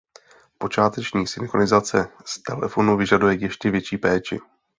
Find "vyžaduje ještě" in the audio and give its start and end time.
2.97-3.71